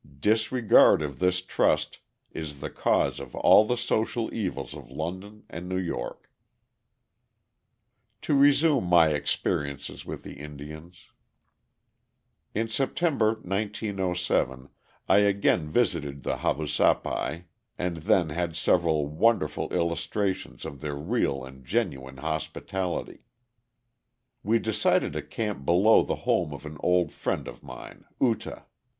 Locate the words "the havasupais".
16.23-17.43